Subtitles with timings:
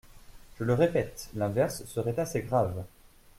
[0.57, 2.85] Je le répète: l’inverse serait assez grave.